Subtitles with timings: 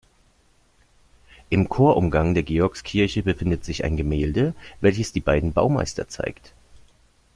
[1.51, 6.53] Im Chorumgang der Georgskirche befindet sich ein Gemälde, welches die beiden Baumeister zeigt.